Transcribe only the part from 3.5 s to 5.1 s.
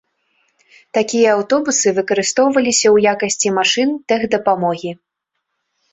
машын тэхдапамогі.